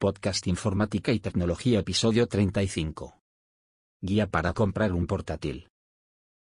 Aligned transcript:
Podcast 0.00 0.46
Informática 0.46 1.10
y 1.10 1.18
Tecnología 1.18 1.80
Episodio 1.80 2.28
35. 2.28 3.18
Guía 4.00 4.28
para 4.28 4.52
comprar 4.52 4.92
un 4.92 5.08
portátil. 5.08 5.70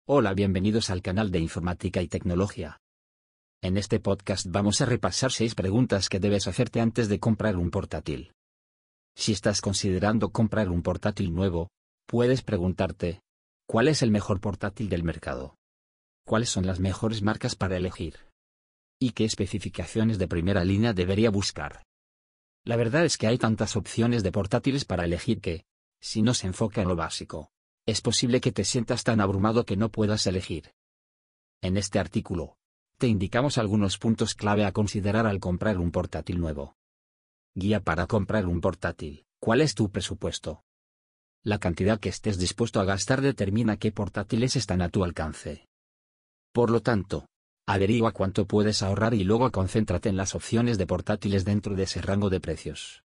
Hola, 0.08 0.34
bienvenidos 0.34 0.90
al 0.90 1.04
canal 1.04 1.30
de 1.30 1.38
Informática 1.38 2.02
y 2.02 2.08
Tecnología. 2.08 2.80
En 3.62 3.78
este 3.78 4.00
podcast 4.00 4.48
vamos 4.50 4.82
a 4.82 4.88
repasar 4.88 5.32
6 5.32 5.54
preguntas 5.54 6.10
que 6.10 6.20
debes 6.20 6.48
hacerte 6.48 6.82
antes 6.82 7.10
de 7.10 7.20
comprar 7.20 7.56
un 7.56 7.70
portátil. 7.70 8.32
Si 9.16 9.34
estás 9.34 9.62
considerando 9.62 10.32
comprar 10.32 10.70
un 10.70 10.82
portátil 10.82 11.32
nuevo, 11.32 11.70
puedes 12.08 12.42
preguntarte, 12.42 13.22
¿cuál 13.68 13.88
es 13.88 14.02
el 14.02 14.10
mejor 14.10 14.42
portátil 14.42 14.90
del 14.90 15.04
mercado? 15.04 15.54
¿Cuáles 16.26 16.50
son 16.50 16.66
las 16.66 16.80
mejores 16.80 17.22
marcas 17.22 17.56
para 17.56 17.78
elegir? 17.78 18.16
¿Y 19.00 19.12
qué 19.12 19.26
especificaciones 19.26 20.18
de 20.18 20.28
primera 20.28 20.66
línea 20.66 20.94
debería 20.94 21.30
buscar? 21.30 21.84
La 22.66 22.78
verdad 22.78 23.04
es 23.04 23.18
que 23.18 23.28
hay 23.28 23.38
tantas 23.38 23.76
opciones 23.76 24.24
de 24.24 24.32
portátiles 24.32 24.86
para 24.86 25.04
elegir 25.04 25.42
que, 25.42 25.66
si 26.00 26.22
no 26.22 26.34
se 26.34 26.48
enfoca 26.48 26.82
en 26.82 26.88
lo 26.88 26.96
básico, 26.96 27.52
es 27.86 28.02
posible 28.02 28.40
que 28.40 28.54
te 28.54 28.64
sientas 28.64 29.04
tan 29.04 29.20
abrumado 29.20 29.66
que 29.66 29.76
no 29.76 29.90
puedas 29.90 30.26
elegir. 30.28 30.74
En 31.62 31.76
este 31.76 32.00
artículo, 32.00 32.58
te 32.98 33.08
indicamos 33.08 33.58
algunos 33.58 33.98
puntos 33.98 34.34
clave 34.34 34.64
a 34.66 34.72
considerar 34.72 35.28
al 35.28 35.40
comprar 35.40 35.78
un 35.78 35.92
portátil 35.92 36.40
nuevo. 36.40 36.78
Guía 37.54 37.82
para 37.82 38.08
comprar 38.08 38.46
un 38.48 38.62
portátil. 38.62 39.26
¿Cuál 39.40 39.60
es 39.60 39.76
tu 39.76 39.92
presupuesto? 39.92 40.64
La 41.44 41.60
cantidad 41.60 42.00
que 42.00 42.08
estés 42.08 42.38
dispuesto 42.38 42.80
a 42.80 42.86
gastar 42.86 43.20
determina 43.20 43.76
qué 43.76 43.92
portátiles 43.92 44.56
están 44.56 44.82
a 44.82 44.88
tu 44.88 45.04
alcance. 45.04 45.68
Por 46.54 46.70
lo 46.70 46.82
tanto, 46.82 47.28
Averigua 47.66 48.12
cuánto 48.12 48.46
puedes 48.46 48.84
ahorrar 48.84 49.14
y 49.14 49.24
luego 49.24 49.50
concéntrate 49.50 50.10
en 50.10 50.18
las 50.18 50.36
opciones 50.36 50.78
de 50.78 50.86
portátiles 50.86 51.46
dentro 51.46 51.76
de 51.76 51.84
ese 51.84 52.02
rango 52.02 52.30
de 52.30 52.42
precios. 52.42 53.06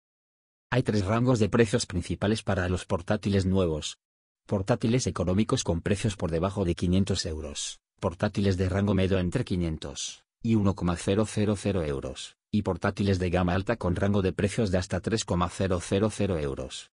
Hay 0.71 0.83
tres 0.83 1.05
rangos 1.05 1.39
de 1.39 1.49
precios 1.49 1.87
principales 1.87 2.43
para 2.43 2.69
los 2.69 2.85
portátiles 2.85 3.47
nuevos. 3.47 3.99
Portátiles 4.47 5.07
económicos 5.07 5.63
con 5.63 5.83
precios 5.83 6.17
por 6.17 6.33
debajo 6.33 6.65
de 6.65 6.75
500 6.75 7.27
euros, 7.27 7.81
portátiles 8.01 8.57
de 8.57 8.69
rango 8.69 8.93
medio 8.93 9.21
entre 9.21 9.45
500 9.45 10.25
y 10.43 10.57
1,000 10.57 11.87
euros, 11.87 12.37
y 12.51 12.63
portátiles 12.63 13.21
de 13.21 13.31
gama 13.31 13.55
alta 13.55 13.77
con 13.77 13.95
rango 13.95 14.21
de 14.23 14.33
precios 14.33 14.73
de 14.73 14.79
hasta 14.79 15.01
3,000 15.01 16.31
euros. 16.41 16.91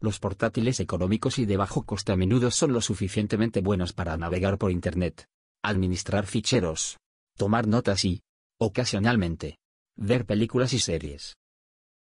Los 0.00 0.20
portátiles 0.20 0.78
económicos 0.78 1.40
y 1.40 1.46
de 1.46 1.56
bajo 1.56 1.82
coste 1.82 2.12
a 2.12 2.16
menudo 2.16 2.52
son 2.52 2.72
lo 2.72 2.80
suficientemente 2.80 3.62
buenos 3.62 3.92
para 3.92 4.16
navegar 4.16 4.58
por 4.58 4.70
Internet, 4.70 5.28
administrar 5.68 6.26
ficheros, 6.26 6.98
tomar 7.36 7.66
notas 7.66 8.04
y, 8.04 8.22
ocasionalmente, 8.58 9.58
ver 9.96 10.26
películas 10.26 10.72
y 10.72 10.78
series. 10.78 11.36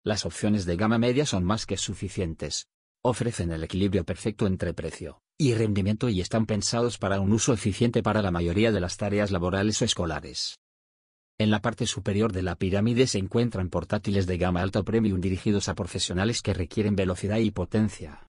Las 0.04 0.26
opciones 0.26 0.66
de 0.66 0.76
gama 0.76 0.98
media 0.98 1.24
son 1.24 1.44
más 1.44 1.66
que 1.66 1.76
suficientes, 1.76 2.66
ofrecen 3.02 3.52
el 3.52 3.64
equilibrio 3.64 4.04
perfecto 4.04 4.46
entre 4.46 4.74
precio 4.74 5.20
y 5.38 5.54
rendimiento 5.54 6.08
y 6.08 6.20
están 6.20 6.46
pensados 6.46 6.96
para 6.96 7.20
un 7.20 7.32
uso 7.32 7.52
eficiente 7.52 8.02
para 8.02 8.22
la 8.22 8.30
mayoría 8.30 8.70
de 8.70 8.80
las 8.80 8.96
tareas 8.96 9.30
laborales 9.30 9.80
o 9.82 9.84
escolares. 9.84 10.58
En 11.38 11.50
la 11.50 11.60
parte 11.60 11.86
superior 11.86 12.32
de 12.32 12.42
la 12.42 12.54
pirámide 12.54 13.08
se 13.08 13.18
encuentran 13.18 13.68
portátiles 13.68 14.26
de 14.26 14.38
gama 14.38 14.62
alta 14.62 14.84
premium 14.84 15.20
dirigidos 15.20 15.68
a 15.68 15.74
profesionales 15.74 16.40
que 16.40 16.54
requieren 16.54 16.94
velocidad 16.94 17.38
y 17.38 17.50
potencia. 17.50 18.28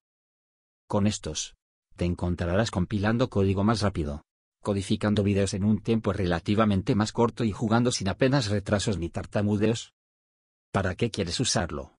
Con 0.88 1.06
estos, 1.06 1.54
te 1.94 2.04
encontrarás 2.04 2.70
compilando 2.70 3.30
código 3.30 3.62
más 3.62 3.80
rápido, 3.80 4.24
codificando 4.66 5.22
vídeos 5.22 5.54
en 5.54 5.62
un 5.62 5.80
tiempo 5.80 6.12
relativamente 6.12 6.96
más 6.96 7.12
corto 7.12 7.44
y 7.44 7.52
jugando 7.52 7.92
sin 7.92 8.08
apenas 8.08 8.48
retrasos 8.48 8.98
ni 8.98 9.08
tartamudeos? 9.08 9.94
¿Para 10.72 10.96
qué 10.96 11.08
quieres 11.12 11.38
usarlo? 11.38 11.96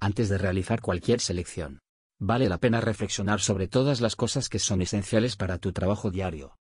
Antes 0.00 0.28
de 0.28 0.36
realizar 0.36 0.80
cualquier 0.80 1.20
selección, 1.20 1.78
vale 2.18 2.48
la 2.48 2.58
pena 2.58 2.80
reflexionar 2.80 3.40
sobre 3.40 3.68
todas 3.68 4.00
las 4.00 4.16
cosas 4.16 4.48
que 4.48 4.58
son 4.58 4.82
esenciales 4.82 5.36
para 5.36 5.58
tu 5.58 5.72
trabajo 5.72 6.10
diario. 6.10 6.58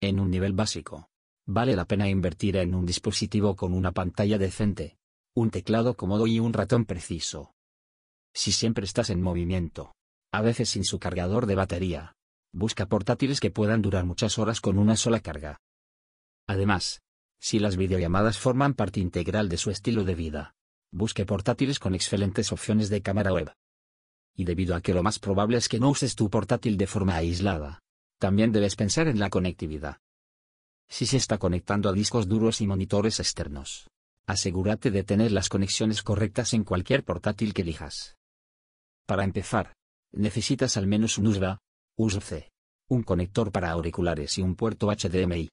En 0.00 0.18
un 0.18 0.28
nivel 0.28 0.54
básico, 0.54 1.08
vale 1.46 1.76
la 1.76 1.84
pena 1.84 2.08
invertir 2.08 2.56
en 2.56 2.74
un 2.74 2.84
dispositivo 2.84 3.54
con 3.54 3.72
una 3.72 3.92
pantalla 3.92 4.38
decente, 4.38 4.98
un 5.36 5.52
teclado 5.52 5.96
cómodo 5.96 6.26
y 6.26 6.40
un 6.40 6.52
ratón 6.52 6.84
preciso. 6.84 7.54
Si 8.34 8.50
siempre 8.50 8.86
estás 8.86 9.08
en 9.10 9.22
movimiento, 9.22 9.94
a 10.32 10.42
veces 10.42 10.70
sin 10.70 10.82
su 10.82 10.98
cargador 10.98 11.46
de 11.46 11.54
batería, 11.54 12.16
Busca 12.54 12.86
portátiles 12.86 13.40
que 13.40 13.50
puedan 13.50 13.80
durar 13.80 14.04
muchas 14.04 14.38
horas 14.38 14.60
con 14.60 14.78
una 14.78 14.96
sola 14.96 15.20
carga. 15.20 15.58
Además, 16.46 17.00
si 17.40 17.58
las 17.58 17.76
videollamadas 17.76 18.38
forman 18.38 18.74
parte 18.74 19.00
integral 19.00 19.48
de 19.48 19.56
su 19.56 19.70
estilo 19.70 20.04
de 20.04 20.14
vida, 20.14 20.54
busque 20.92 21.24
portátiles 21.24 21.78
con 21.78 21.94
excelentes 21.94 22.52
opciones 22.52 22.90
de 22.90 23.00
cámara 23.00 23.32
web. 23.32 23.52
Y 24.36 24.44
debido 24.44 24.76
a 24.76 24.82
que 24.82 24.92
lo 24.92 25.02
más 25.02 25.18
probable 25.18 25.56
es 25.56 25.68
que 25.68 25.80
no 25.80 25.88
uses 25.88 26.14
tu 26.14 26.28
portátil 26.28 26.76
de 26.76 26.86
forma 26.86 27.16
aislada, 27.16 27.80
también 28.18 28.52
debes 28.52 28.76
pensar 28.76 29.08
en 29.08 29.18
la 29.18 29.30
conectividad. 29.30 29.98
Si 30.88 31.06
se 31.06 31.16
está 31.16 31.38
conectando 31.38 31.88
a 31.88 31.92
discos 31.92 32.28
duros 32.28 32.60
y 32.60 32.66
monitores 32.66 33.18
externos, 33.18 33.88
asegúrate 34.26 34.90
de 34.90 35.04
tener 35.04 35.32
las 35.32 35.48
conexiones 35.48 36.02
correctas 36.02 36.52
en 36.52 36.64
cualquier 36.64 37.02
portátil 37.02 37.54
que 37.54 37.62
elijas. 37.62 38.18
Para 39.06 39.24
empezar, 39.24 39.72
necesitas 40.12 40.76
al 40.76 40.86
menos 40.86 41.16
un 41.16 41.28
USB, 41.28 41.56
USB-C, 41.98 42.50
un 42.88 43.02
conector 43.02 43.52
para 43.52 43.70
auriculares 43.70 44.38
y 44.38 44.42
un 44.42 44.54
puerto 44.54 44.88
HDMI. 44.88 45.50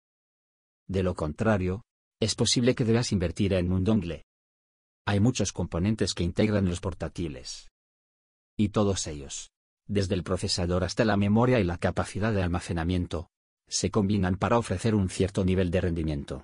De 0.88 1.04
lo 1.04 1.14
contrario, 1.14 1.84
es 2.22 2.36
posible 2.36 2.76
que 2.76 2.86
debas 2.86 3.12
invertir 3.12 3.54
en 3.54 3.72
un 3.72 3.84
dongle. 3.84 4.24
Hay 5.06 5.20
muchos 5.20 5.52
componentes 5.52 6.14
que 6.14 6.24
integran 6.24 6.66
los 6.66 6.80
portátiles. 6.80 7.70
Y 8.58 8.70
todos 8.70 9.08
ellos, 9.08 9.52
desde 9.88 10.16
el 10.16 10.24
procesador 10.24 10.84
hasta 10.84 11.04
la 11.04 11.18
memoria 11.18 11.60
y 11.60 11.64
la 11.64 11.78
capacidad 11.78 12.32
de 12.32 12.42
almacenamiento, 12.42 13.30
se 13.68 13.92
combinan 13.92 14.38
para 14.38 14.58
ofrecer 14.58 14.96
un 14.96 15.10
cierto 15.10 15.44
nivel 15.44 15.72
de 15.72 15.82
rendimiento. 15.82 16.44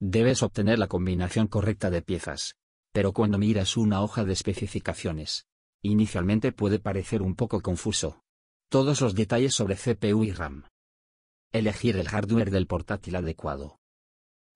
Debes 0.00 0.42
obtener 0.42 0.78
la 0.78 0.88
combinación 0.88 1.46
correcta 1.46 1.90
de 1.90 2.02
piezas, 2.02 2.56
pero 2.92 3.12
cuando 3.12 3.38
miras 3.38 3.76
una 3.76 4.02
hoja 4.02 4.24
de 4.24 4.32
especificaciones, 4.32 5.46
inicialmente 5.82 6.52
puede 6.52 6.78
parecer 6.78 7.22
un 7.22 7.34
poco 7.34 7.60
confuso. 7.60 8.22
Todos 8.68 9.00
los 9.00 9.14
detalles 9.14 9.54
sobre 9.54 9.76
CPU 9.76 10.24
y 10.24 10.32
RAM. 10.32 10.64
Elegir 11.52 11.96
el 11.98 12.08
hardware 12.08 12.50
del 12.50 12.66
portátil 12.66 13.14
adecuado. 13.14 13.78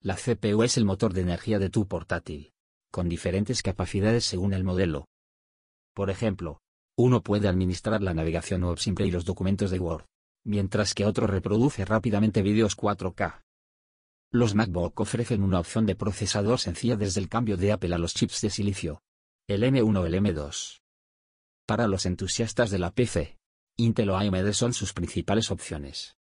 La 0.01 0.17
CPU 0.17 0.65
es 0.65 0.77
el 0.77 0.85
motor 0.85 1.13
de 1.13 1.21
energía 1.21 1.61
de 1.61 1.71
tu 1.71 1.87
portátil, 1.87 2.53
con 2.91 3.09
diferentes 3.09 3.63
capacidades 3.63 4.25
según 4.25 4.53
el 4.53 4.65
modelo. 4.65 5.07
Por 5.95 6.11
ejemplo, 6.11 6.61
uno 6.97 7.23
puede 7.23 7.47
administrar 7.47 8.03
la 8.03 8.13
navegación 8.13 8.65
web 8.65 8.81
simple 8.81 9.07
y 9.07 9.13
los 9.13 9.25
documentos 9.25 9.71
de 9.71 9.79
Word, 9.79 10.07
mientras 10.45 10.93
que 10.93 11.07
otro 11.07 11.29
reproduce 11.29 11.85
rápidamente 11.85 12.43
vídeos 12.43 12.77
4K. 12.77 13.43
Los 14.33 14.57
MacBook 14.57 14.99
ofrecen 14.99 15.45
una 15.45 15.61
opción 15.61 15.87
de 15.87 15.95
procesador 15.95 16.59
sencilla 16.59 16.97
desde 16.97 17.21
el 17.21 17.29
cambio 17.29 17.57
de 17.57 17.71
Apple 17.71 17.95
a 17.95 17.99
los 17.99 18.15
chips 18.15 18.41
de 18.41 18.51
silicio, 18.51 19.03
el 19.47 19.63
M1 19.63 19.97
o 19.97 20.05
el 20.05 20.15
M2. 20.15 20.81
Para 21.65 21.87
los 21.87 22.07
entusiastas 22.07 22.71
de 22.71 22.81
la 22.81 22.91
PC, 22.91 23.40
Intel 23.81 24.11
o 24.11 24.17
AMD 24.17 24.53
son 24.53 24.73
sus 24.73 24.93
principales 24.93 25.51
opciones. 25.51 26.17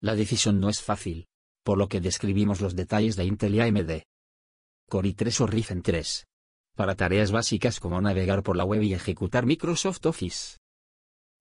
La 0.00 0.14
decisión 0.14 0.60
no 0.60 0.68
es 0.68 0.80
fácil, 0.80 1.26
por 1.64 1.76
lo 1.76 1.88
que 1.88 2.00
describimos 2.00 2.60
los 2.60 2.76
detalles 2.76 3.16
de 3.16 3.24
Intel 3.24 3.56
y 3.56 3.60
AMD. 3.60 4.02
Core 4.88 5.08
i3 5.10 5.40
o 5.40 5.46
Ryzen 5.46 5.82
3. 5.82 6.26
Para 6.76 6.94
tareas 6.94 7.32
básicas 7.32 7.80
como 7.80 8.00
navegar 8.00 8.42
por 8.42 8.56
la 8.56 8.64
web 8.64 8.82
y 8.82 8.94
ejecutar 8.94 9.44
Microsoft 9.44 10.06
Office. 10.06 10.58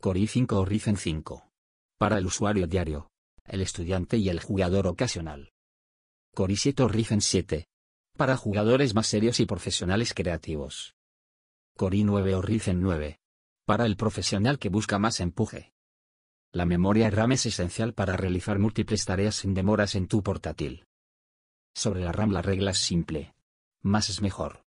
Core 0.02 0.22
i5 0.22 0.52
o 0.54 0.66
Ryzen 0.66 0.98
5. 0.98 1.50
Para 1.98 2.18
el 2.18 2.26
usuario 2.26 2.68
diario, 2.68 3.10
el 3.46 3.62
estudiante 3.62 4.18
y 4.18 4.30
el 4.30 4.40
jugador 4.40 4.88
ocasional. 4.88 5.52
Core 6.34 6.56
i7 6.56 6.84
o 6.84 6.88
Ryzen 6.88 7.22
7. 7.22 7.68
Para 8.18 8.36
jugadores 8.38 8.96
más 8.96 9.08
serios 9.08 9.40
y 9.40 9.46
profesionales 9.46 10.14
creativos. 10.16 10.96
Core 11.76 11.98
i9 12.00 12.34
o 12.34 12.42
Ryzen 12.42 12.82
9 12.82 13.20
para 13.68 13.86
el 13.86 13.98
profesional 13.98 14.60
que 14.60 14.70
busca 14.70 14.98
más 14.98 15.20
empuje. 15.20 15.74
La 16.54 16.66
memoria 16.66 17.10
RAM 17.10 17.34
es 17.34 17.48
esencial 17.48 17.94
para 17.94 18.16
realizar 18.16 18.60
múltiples 18.60 19.04
tareas 19.04 19.36
sin 19.36 19.54
demoras 19.54 19.96
en 19.96 20.08
tu 20.08 20.24
portátil. 20.24 20.86
Sobre 21.76 22.00
la 22.00 22.14
RAM 22.14 22.32
la 22.32 22.42
regla 22.42 22.72
es 22.72 22.78
simple. 22.78 23.36
Más 23.84 24.10
es 24.10 24.22
mejor. 24.22 24.64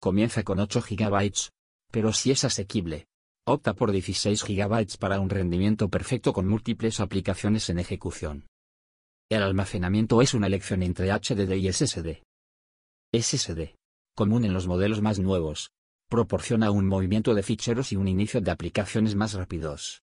Comienza 0.00 0.44
con 0.44 0.60
8 0.60 0.80
GB, 0.80 1.50
pero 1.92 2.14
si 2.14 2.30
es 2.30 2.42
asequible, 2.44 3.06
opta 3.46 3.74
por 3.74 3.92
16 3.92 4.44
GB 4.44 4.96
para 4.98 5.20
un 5.20 5.28
rendimiento 5.28 5.90
perfecto 5.90 6.32
con 6.32 6.48
múltiples 6.48 7.00
aplicaciones 7.00 7.68
en 7.68 7.80
ejecución. 7.80 8.46
El 9.28 9.42
almacenamiento 9.42 10.22
es 10.22 10.32
una 10.32 10.46
elección 10.46 10.82
entre 10.82 11.12
HDD 11.12 11.52
y 11.56 11.70
SSD. 11.70 12.22
SSD, 13.12 13.74
común 14.14 14.46
en 14.46 14.54
los 14.54 14.66
modelos 14.66 15.02
más 15.02 15.18
nuevos, 15.18 15.70
proporciona 16.08 16.70
un 16.70 16.86
movimiento 16.86 17.34
de 17.34 17.42
ficheros 17.42 17.92
y 17.92 17.96
un 17.96 18.08
inicio 18.08 18.40
de 18.40 18.50
aplicaciones 18.50 19.14
más 19.14 19.34
rápidos. 19.34 20.02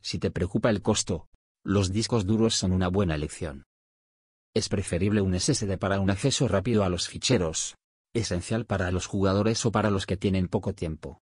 Si 0.00 0.18
te 0.18 0.30
preocupa 0.30 0.70
el 0.70 0.82
costo, 0.82 1.28
los 1.64 1.92
discos 1.92 2.26
duros 2.26 2.54
son 2.54 2.72
una 2.72 2.88
buena 2.88 3.14
elección. 3.14 3.64
Es 4.54 4.68
preferible 4.68 5.20
un 5.20 5.38
SSD 5.38 5.78
para 5.78 6.00
un 6.00 6.10
acceso 6.10 6.48
rápido 6.48 6.84
a 6.84 6.88
los 6.88 7.08
ficheros, 7.08 7.76
esencial 8.14 8.66
para 8.66 8.90
los 8.90 9.06
jugadores 9.06 9.66
o 9.66 9.72
para 9.72 9.90
los 9.90 10.06
que 10.06 10.16
tienen 10.16 10.48
poco 10.48 10.74
tiempo. 10.74 11.20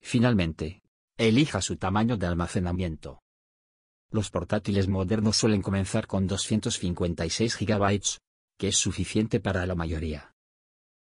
Finalmente, 0.00 0.82
elija 1.16 1.60
su 1.60 1.76
tamaño 1.76 2.16
de 2.16 2.26
almacenamiento. 2.26 3.20
Los 4.10 4.30
portátiles 4.30 4.88
modernos 4.88 5.36
suelen 5.36 5.60
comenzar 5.60 6.06
con 6.06 6.26
256 6.26 7.58
GB, 7.58 8.00
que 8.56 8.68
es 8.68 8.76
suficiente 8.76 9.40
para 9.40 9.66
la 9.66 9.74
mayoría. 9.74 10.32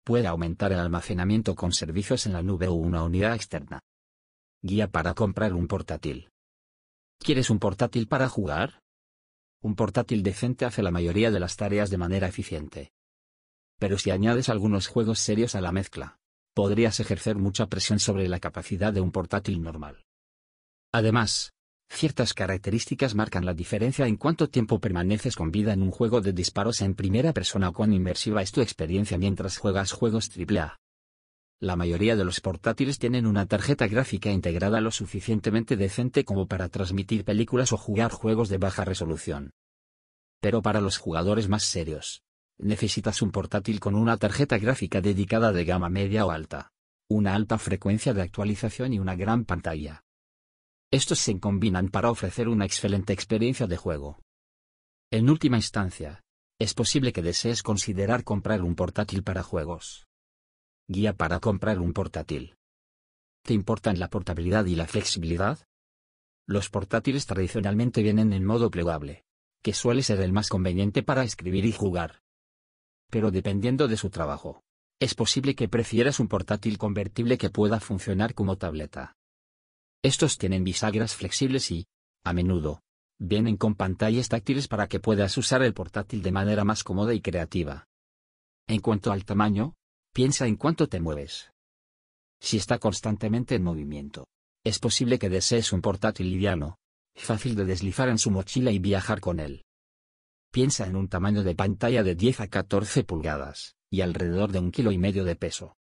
Puede 0.05 0.26
aumentar 0.26 0.73
el 0.73 0.79
almacenamiento 0.79 1.55
con 1.55 1.73
servicios 1.73 2.26
en 2.26 2.32
la 2.32 2.43
nube 2.43 2.69
o 2.69 2.75
una 2.75 3.02
unidad 3.02 3.35
externa. 3.35 3.81
Guía 4.62 4.88
para 4.88 5.14
comprar 5.14 5.55
un 5.55 5.67
portátil. 5.67 6.31
¿Quieres 7.19 7.50
un 7.50 7.58
portátil 7.58 8.08
para 8.08 8.29
jugar? 8.29 8.82
Un 9.62 9.75
portátil 9.75 10.23
decente 10.23 10.64
hace 10.64 10.82
la 10.82 10.91
mayoría 10.91 11.31
de 11.31 11.41
las 11.41 11.56
tareas 11.56 11.91
de 11.91 11.99
manera 11.99 12.26
eficiente. 12.26 12.93
Pero 13.79 13.99
si 13.99 14.11
añades 14.11 14.49
algunos 14.49 14.87
juegos 14.87 15.19
serios 15.19 15.55
a 15.55 15.61
la 15.61 15.73
mezcla, 15.73 16.19
podrías 16.55 16.99
ejercer 17.00 17.37
mucha 17.37 17.67
presión 17.67 17.99
sobre 17.99 18.29
la 18.29 18.41
capacidad 18.41 18.93
de 18.93 19.00
un 19.00 19.12
portátil 19.12 19.62
normal. 19.62 20.05
Además, 20.93 21.52
Ciertas 21.92 22.34
características 22.34 23.16
marcan 23.16 23.44
la 23.44 23.52
diferencia 23.52 24.06
en 24.06 24.16
cuánto 24.16 24.48
tiempo 24.48 24.78
permaneces 24.78 25.34
con 25.34 25.50
vida 25.50 25.72
en 25.72 25.82
un 25.82 25.90
juego 25.90 26.20
de 26.20 26.32
disparos 26.32 26.81
en 26.82 26.94
primera 26.94 27.32
persona 27.32 27.69
o 27.69 27.72
cuán 27.72 27.92
inmersiva 27.92 28.42
es 28.42 28.52
tu 28.52 28.60
experiencia 28.62 29.19
mientras 29.19 29.58
juegas 29.58 29.92
juegos 29.92 30.31
AAA. 30.31 30.78
La 31.58 31.76
mayoría 31.76 32.16
de 32.16 32.25
los 32.25 32.40
portátiles 32.40 32.98
tienen 32.98 33.26
una 33.26 33.44
tarjeta 33.44 33.87
gráfica 33.88 34.31
integrada 34.31 34.81
lo 34.81 34.92
suficientemente 34.92 35.76
decente 35.76 36.25
como 36.25 36.46
para 36.46 36.69
transmitir 36.69 37.25
películas 37.25 37.72
o 37.72 37.76
jugar 37.76 38.12
juegos 38.12 38.48
de 38.48 38.56
baja 38.56 38.84
resolución. 38.84 39.50
Pero 40.40 40.62
para 40.62 40.81
los 40.81 40.96
jugadores 40.96 41.48
más 41.48 41.64
serios, 41.64 42.22
necesitas 42.56 43.20
un 43.20 43.32
portátil 43.32 43.78
con 43.81 43.94
una 43.94 44.16
tarjeta 44.16 44.56
gráfica 44.58 45.02
dedicada 45.02 45.52
de 45.52 45.64
gama 45.64 45.90
media 45.90 46.25
o 46.25 46.31
alta, 46.31 46.70
una 47.08 47.34
alta 47.34 47.58
frecuencia 47.58 48.14
de 48.14 48.22
actualización 48.22 48.94
y 48.94 49.00
una 49.00 49.16
gran 49.16 49.44
pantalla. 49.44 50.04
Estos 50.92 51.20
se 51.20 51.38
combinan 51.38 51.88
para 51.88 52.10
ofrecer 52.10 52.48
una 52.48 52.64
excelente 52.64 53.12
experiencia 53.12 53.69
de 53.69 53.76
juego. 53.76 54.19
En 55.12 55.31
última 55.31 55.56
instancia, 55.56 56.25
es 56.58 56.75
posible 56.75 57.12
que 57.12 57.22
desees 57.22 57.62
considerar 57.62 58.25
comprar 58.25 58.62
un 58.62 58.75
portátil 58.75 59.22
para 59.22 59.44
juegos. 59.44 60.08
Guía 60.88 61.12
para 61.12 61.38
comprar 61.38 61.78
un 61.78 61.92
portátil. 61.92 62.56
¿Te 63.44 63.54
importan 63.54 64.00
la 64.00 64.10
portabilidad 64.10 64.66
y 64.66 64.75
la 64.75 64.88
flexibilidad? 64.88 65.60
Los 66.48 66.70
portátiles 66.70 67.25
tradicionalmente 67.25 68.02
vienen 68.02 68.32
en 68.32 68.44
modo 68.44 68.69
plegable, 68.72 69.22
que 69.62 69.72
suele 69.72 70.02
ser 70.02 70.20
el 70.20 70.32
más 70.32 70.48
conveniente 70.48 71.04
para 71.04 71.22
escribir 71.22 71.66
y 71.66 71.72
jugar. 71.72 72.20
Pero 73.10 73.31
dependiendo 73.31 73.87
de 73.87 73.96
su 73.96 74.10
trabajo, 74.10 74.64
es 74.98 75.14
posible 75.14 75.54
que 75.54 75.69
prefieras 75.69 76.19
un 76.19 76.26
portátil 76.26 76.78
convertible 76.78 77.38
que 77.38 77.48
pueda 77.48 77.78
funcionar 77.78 78.34
como 78.34 78.58
tableta. 78.58 79.16
Estos 80.02 80.38
tienen 80.38 80.64
bisagras 80.64 81.14
flexibles 81.14 81.70
y, 81.70 81.87
a 82.25 82.32
menudo, 82.32 82.82
vienen 83.19 83.58
con 83.58 83.75
pantallas 83.75 84.31
táctiles 84.31 84.67
para 84.67 84.88
que 84.88 84.99
puedas 84.99 85.37
usar 85.37 85.62
el 85.62 85.75
portátil 85.75 86.23
de 86.23 86.32
manera 86.32 86.64
más 86.64 86.82
cómoda 86.82 87.12
y 87.12 87.20
creativa. 87.20 87.87
En 88.67 88.81
cuanto 88.81 89.12
al 89.12 89.26
tamaño, 89.26 89.75
piensa 90.14 90.47
en 90.47 90.56
cuánto 90.56 90.88
te 90.88 91.00
mueves. 91.00 91.52
Si 92.41 92.56
está 92.56 92.79
constantemente 92.79 93.55
en 93.55 93.62
movimiento, 93.62 94.26
es 94.64 94.79
posible 94.79 95.19
que 95.19 95.29
desees 95.29 95.70
un 95.70 95.82
portátil 95.82 96.31
liviano, 96.31 96.79
fácil 97.14 97.55
de 97.55 97.67
deslizar 97.67 98.08
en 98.08 98.17
su 98.17 98.31
mochila 98.31 98.70
y 98.70 98.79
viajar 98.79 99.20
con 99.20 99.38
él. 99.38 99.67
Piensa 100.50 100.87
en 100.87 100.97
un 100.97 101.08
tamaño 101.08 101.43
de 101.43 101.55
pantalla 101.55 102.02
de 102.02 102.14
10 102.14 102.41
a 102.41 102.49
14 102.49 103.05
pulgadas, 103.05 103.76
y 103.91 104.00
alrededor 104.00 104.50
de 104.50 104.61
un 104.61 104.70
kilo 104.70 104.93
y 104.93 104.99
medio 104.99 105.25
de 105.25 105.37
peso 105.37 105.76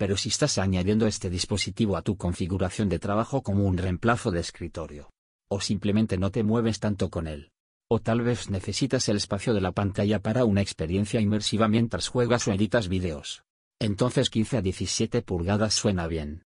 pero 0.00 0.16
si 0.16 0.30
estás 0.30 0.56
añadiendo 0.56 1.06
este 1.06 1.28
dispositivo 1.28 1.94
a 1.94 2.00
tu 2.00 2.16
configuración 2.16 2.88
de 2.88 2.98
trabajo 2.98 3.42
como 3.42 3.66
un 3.66 3.76
reemplazo 3.76 4.30
de 4.30 4.40
escritorio, 4.40 5.10
o 5.50 5.60
simplemente 5.60 6.16
no 6.16 6.30
te 6.30 6.42
mueves 6.42 6.80
tanto 6.80 7.10
con 7.10 7.26
él, 7.26 7.50
o 7.86 8.00
tal 8.00 8.22
vez 8.22 8.48
necesitas 8.48 9.10
el 9.10 9.18
espacio 9.18 9.52
de 9.52 9.60
la 9.60 9.72
pantalla 9.72 10.18
para 10.18 10.46
una 10.46 10.62
experiencia 10.62 11.20
inmersiva 11.20 11.68
mientras 11.68 12.08
juegas 12.08 12.48
o 12.48 12.52
editas 12.52 12.88
videos, 12.88 13.42
entonces 13.78 14.30
15 14.30 14.56
a 14.56 14.62
17 14.62 15.20
pulgadas 15.20 15.74
suena 15.74 16.06
bien. 16.06 16.44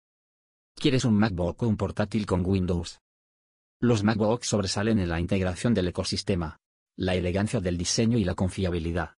¿Quieres 0.76 1.04
un 1.04 1.14
MacBook 1.14 1.60
o 1.64 1.66
un 1.66 1.76
portátil 1.76 2.26
con 2.26 2.46
Windows? 2.46 3.00
Los 3.80 4.04
MacBooks 4.04 4.46
sobresalen 4.46 5.00
en 5.00 5.08
la 5.08 5.18
integración 5.18 5.74
del 5.74 5.88
ecosistema, 5.88 6.60
la 6.96 7.16
elegancia 7.16 7.58
del 7.58 7.76
diseño 7.76 8.16
y 8.16 8.22
la 8.22 8.36
confiabilidad. 8.36 9.16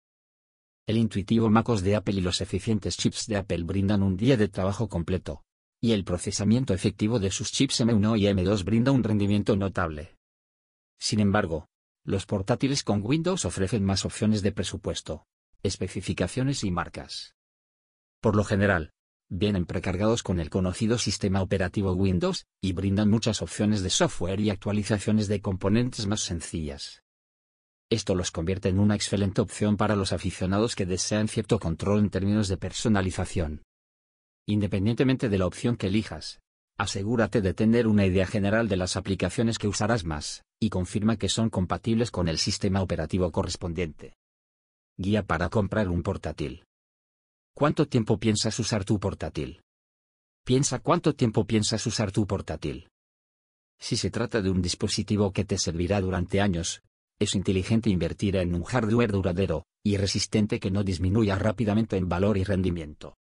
El 0.85 0.97
intuitivo 0.97 1.49
MacOS 1.49 1.83
de 1.83 1.95
Apple 1.95 2.15
y 2.15 2.21
los 2.21 2.41
eficientes 2.41 2.97
chips 2.97 3.27
de 3.29 3.37
Apple 3.37 3.63
brindan 3.63 4.03
un 4.03 4.17
día 4.17 4.37
de 4.37 4.49
trabajo 4.49 4.89
completo. 4.89 5.45
Y 5.81 5.93
el 5.93 6.05
procesamiento 6.05 6.75
efectivo 6.75 7.21
de 7.21 7.31
sus 7.31 7.53
chips 7.53 7.81
M1 7.81 8.19
y 8.19 8.25
M2 8.25 8.65
brinda 8.65 8.91
un 8.91 9.05
rendimiento 9.05 9.57
notable. 9.57 10.17
Sin 10.99 11.21
embargo, 11.21 11.69
los 12.05 12.27
portátiles 12.27 12.83
con 12.83 13.01
Windows 13.05 13.45
ofrecen 13.45 13.85
más 13.85 14.05
opciones 14.05 14.43
de 14.43 14.51
presupuesto, 14.51 15.27
especificaciones 15.63 16.65
y 16.65 16.73
marcas. 16.73 17.37
Por 18.21 18.35
lo 18.35 18.43
general, 18.43 18.93
vienen 19.29 19.67
precargados 19.67 20.23
con 20.23 20.41
el 20.41 20.51
conocido 20.51 20.99
sistema 20.99 21.43
operativo 21.43 21.93
Windows, 21.93 22.47
y 22.61 22.73
brindan 22.73 23.09
muchas 23.09 23.41
opciones 23.41 23.83
de 23.83 23.91
software 23.91 24.41
y 24.41 24.51
actualizaciones 24.51 25.29
de 25.29 25.41
componentes 25.41 26.07
más 26.07 26.21
sencillas. 26.21 27.02
Esto 27.93 28.15
los 28.15 28.31
convierte 28.31 28.71
en 28.71 28.79
una 28.79 28.95
excelente 28.95 29.43
opción 29.43 29.77
para 29.77 29.97
los 29.97 30.15
aficionados 30.15 30.75
que 30.75 30.87
desean 30.87 31.29
cierto 31.29 31.59
control 31.59 31.99
en 31.99 32.09
términos 32.09 32.49
de 32.49 32.57
personalización. 32.57 33.65
Independientemente 34.49 35.29
de 35.29 35.37
la 35.37 35.45
opción 35.45 35.77
que 35.77 35.89
elijas, 35.89 36.41
asegúrate 36.79 37.43
de 37.43 37.53
tener 37.53 37.87
una 37.87 38.07
idea 38.07 38.27
general 38.27 38.67
de 38.67 38.79
las 38.79 38.97
aplicaciones 38.97 39.59
que 39.59 39.69
usarás 39.69 40.07
más, 40.07 40.43
y 40.59 40.71
confirma 40.71 41.19
que 41.19 41.29
son 41.29 41.51
compatibles 41.51 42.11
con 42.11 42.29
el 42.29 42.39
sistema 42.39 42.81
operativo 42.81 43.31
correspondiente. 43.31 44.15
Guía 44.97 45.27
para 45.27 45.51
comprar 45.51 45.91
un 45.91 46.03
portátil. 46.03 46.65
¿Cuánto 47.55 47.89
tiempo 47.89 48.19
piensas 48.19 48.59
usar 48.59 48.87
tu 48.87 48.99
portátil? 48.99 49.61
Piensa 50.47 50.79
cuánto 50.79 51.15
tiempo 51.15 51.45
piensas 51.45 51.87
usar 51.87 52.11
tu 52.11 52.27
portátil. 52.27 52.89
Si 53.79 53.99
se 53.99 54.11
trata 54.11 54.41
de 54.41 54.49
un 54.49 54.63
dispositivo 54.63 55.31
que 55.31 55.45
te 55.45 55.59
servirá 55.59 56.01
durante 56.01 56.41
años, 56.41 56.83
es 57.23 57.35
inteligente 57.35 57.91
invertir 57.91 58.37
en 58.37 58.55
un 58.55 58.65
hardware 58.65 59.13
duradero, 59.13 59.65
y 59.85 59.97
resistente 59.97 60.61
que 60.61 60.71
no 60.71 60.85
disminuya 60.85 61.37
rápidamente 61.37 61.97
en 61.97 62.09
valor 62.09 62.39
y 62.39 62.45
rendimiento. 62.45 63.17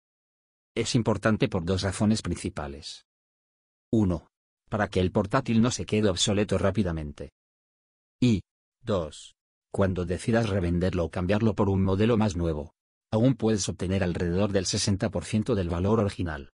Es 0.75 0.95
importante 0.95 1.47
por 1.49 1.65
dos 1.65 1.81
razones 1.81 2.21
principales. 2.21 3.05
1. 3.91 4.27
Para 4.69 4.87
que 4.87 4.99
el 4.99 5.11
portátil 5.11 5.61
no 5.61 5.71
se 5.71 5.85
quede 5.85 6.09
obsoleto 6.09 6.57
rápidamente. 6.57 7.31
Y 8.21 8.41
2. 8.83 9.35
Cuando 9.71 10.05
decidas 10.05 10.49
revenderlo 10.49 11.05
o 11.05 11.11
cambiarlo 11.11 11.55
por 11.55 11.69
un 11.69 11.83
modelo 11.83 12.17
más 12.17 12.35
nuevo, 12.35 12.73
aún 13.11 13.35
puedes 13.35 13.67
obtener 13.67 14.03
alrededor 14.03 14.51
del 14.51 14.65
60% 14.65 15.55
del 15.55 15.69
valor 15.69 15.99
original. 15.99 16.51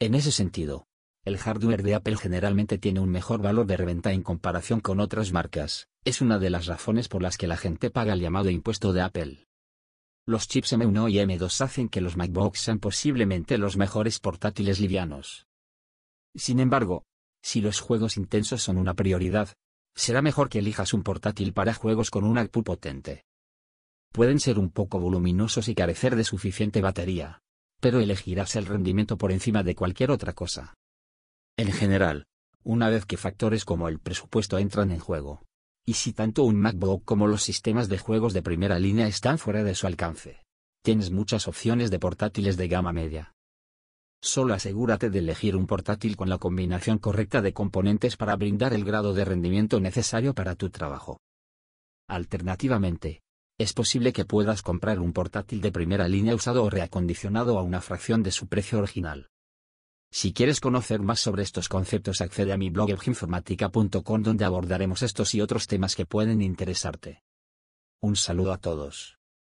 En 0.00 0.14
ese 0.14 0.32
sentido, 0.32 0.86
el 1.24 1.36
hardware 1.36 1.82
de 1.82 1.94
Apple 1.94 2.16
generalmente 2.16 2.78
tiene 2.78 3.00
un 3.00 3.10
mejor 3.10 3.42
valor 3.42 3.66
de 3.66 3.76
reventa 3.76 4.12
en 4.12 4.22
comparación 4.22 4.80
con 4.80 5.00
otras 5.00 5.32
marcas, 5.32 5.89
es 6.04 6.22
una 6.22 6.38
de 6.38 6.50
las 6.50 6.66
razones 6.66 7.08
por 7.08 7.22
las 7.22 7.36
que 7.36 7.46
la 7.46 7.56
gente 7.56 7.90
paga 7.90 8.14
el 8.14 8.20
llamado 8.20 8.50
impuesto 8.50 8.92
de 8.92 9.02
Apple. 9.02 9.46
Los 10.26 10.48
chips 10.48 10.72
M1 10.72 11.10
y 11.10 11.16
M2 11.16 11.60
hacen 11.60 11.88
que 11.88 12.00
los 12.00 12.16
MacBooks 12.16 12.60
sean 12.60 12.78
posiblemente 12.78 13.58
los 13.58 13.76
mejores 13.76 14.18
portátiles 14.18 14.80
livianos. 14.80 15.46
Sin 16.34 16.60
embargo, 16.60 17.04
si 17.42 17.60
los 17.60 17.80
juegos 17.80 18.16
intensos 18.16 18.62
son 18.62 18.78
una 18.78 18.94
prioridad, 18.94 19.54
será 19.94 20.22
mejor 20.22 20.48
que 20.48 20.60
elijas 20.60 20.94
un 20.94 21.02
portátil 21.02 21.52
para 21.52 21.74
juegos 21.74 22.10
con 22.10 22.24
una 22.24 22.42
APU 22.42 22.62
potente. 22.62 23.24
Pueden 24.12 24.40
ser 24.40 24.58
un 24.58 24.70
poco 24.70 25.00
voluminosos 25.00 25.68
y 25.68 25.74
carecer 25.74 26.16
de 26.16 26.24
suficiente 26.24 26.80
batería, 26.80 27.40
pero 27.80 28.00
elegirás 28.00 28.56
el 28.56 28.66
rendimiento 28.66 29.16
por 29.18 29.32
encima 29.32 29.62
de 29.62 29.74
cualquier 29.74 30.10
otra 30.10 30.32
cosa. 30.32 30.74
En 31.56 31.72
general, 31.72 32.26
una 32.62 32.88
vez 32.88 33.06
que 33.06 33.16
factores 33.16 33.64
como 33.64 33.88
el 33.88 33.98
presupuesto 33.98 34.58
entran 34.58 34.90
en 34.90 34.98
juego, 34.98 35.42
y 35.90 35.94
si 35.94 36.12
tanto 36.12 36.44
un 36.44 36.54
MacBook 36.54 37.04
como 37.04 37.26
los 37.26 37.42
sistemas 37.42 37.88
de 37.88 37.98
juegos 37.98 38.32
de 38.32 38.42
primera 38.42 38.78
línea 38.78 39.08
están 39.08 39.38
fuera 39.38 39.64
de 39.64 39.74
su 39.74 39.88
alcance, 39.88 40.44
tienes 40.84 41.10
muchas 41.10 41.48
opciones 41.48 41.90
de 41.90 41.98
portátiles 41.98 42.56
de 42.56 42.68
gama 42.68 42.92
media. 42.92 43.34
Solo 44.22 44.54
asegúrate 44.54 45.10
de 45.10 45.18
elegir 45.18 45.56
un 45.56 45.66
portátil 45.66 46.16
con 46.16 46.28
la 46.28 46.38
combinación 46.38 46.98
correcta 46.98 47.42
de 47.42 47.52
componentes 47.52 48.16
para 48.16 48.36
brindar 48.36 48.72
el 48.72 48.84
grado 48.84 49.14
de 49.14 49.24
rendimiento 49.24 49.80
necesario 49.80 50.32
para 50.32 50.54
tu 50.54 50.70
trabajo. 50.70 51.18
Alternativamente, 52.06 53.22
es 53.58 53.72
posible 53.72 54.12
que 54.12 54.24
puedas 54.24 54.62
comprar 54.62 55.00
un 55.00 55.12
portátil 55.12 55.60
de 55.60 55.72
primera 55.72 56.06
línea 56.06 56.36
usado 56.36 56.62
o 56.62 56.70
reacondicionado 56.70 57.58
a 57.58 57.64
una 57.64 57.80
fracción 57.80 58.22
de 58.22 58.30
su 58.30 58.46
precio 58.46 58.78
original. 58.78 59.28
Si 60.12 60.32
quieres 60.32 60.60
conocer 60.60 61.00
más 61.00 61.20
sobre 61.20 61.44
estos 61.44 61.68
conceptos 61.68 62.20
accede 62.20 62.52
a 62.52 62.56
mi 62.56 62.68
blog 62.68 62.90
evinformatica.com 62.90 64.22
donde 64.22 64.44
abordaremos 64.44 65.02
estos 65.02 65.34
y 65.34 65.40
otros 65.40 65.68
temas 65.68 65.94
que 65.94 66.04
pueden 66.04 66.42
interesarte. 66.42 67.22
Un 68.00 68.16
saludo 68.16 68.52
a 68.52 68.58
todos. 68.58 69.19